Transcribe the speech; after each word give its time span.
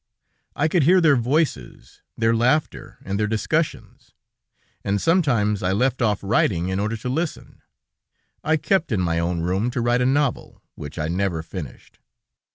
I 0.55 0.67
could 0.67 0.81
hear 0.81 0.99
their 0.99 1.15
voices, 1.15 2.01
their 2.17 2.35
laughter, 2.35 2.97
and 3.05 3.19
their 3.19 3.27
discussions, 3.27 4.13
and 4.83 4.99
sometimes 4.99 5.61
I 5.61 5.73
left 5.73 6.01
off 6.01 6.23
writing 6.23 6.69
in 6.69 6.79
order 6.79 6.97
to 6.97 7.07
listen. 7.07 7.61
I 8.43 8.57
kept 8.57 8.91
in 8.91 9.01
my 9.01 9.19
own 9.19 9.41
room 9.41 9.69
to 9.69 9.79
write 9.79 10.01
a 10.01 10.07
novel 10.07 10.59
which 10.73 10.97
I 10.97 11.07
never 11.07 11.43
finished. 11.43 11.99